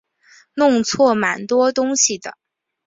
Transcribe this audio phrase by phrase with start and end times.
[0.55, 2.35] 弄错蛮多东西的